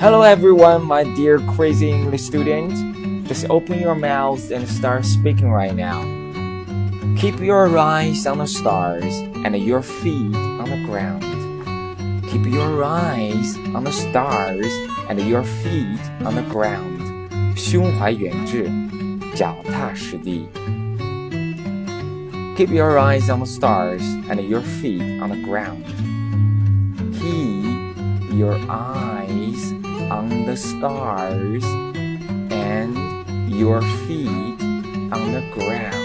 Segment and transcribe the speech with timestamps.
[0.00, 2.72] Hello everyone, my dear crazy English student.
[3.26, 6.04] Just open your mouth and start speaking right now.
[7.16, 11.24] Keep your eyes on the stars and your feet on the ground.
[12.30, 14.72] Keep your eyes on the stars
[15.08, 17.02] and your feet on the ground.
[17.56, 18.70] 胸怀远志，
[19.34, 20.46] 脚踏实地。
[22.56, 25.84] Keep your eyes on the stars and your feet on the ground.
[27.18, 29.72] Keep your eyes
[30.11, 31.63] on the stars
[32.51, 32.97] and
[33.49, 34.59] your feet
[35.13, 36.00] on the ground.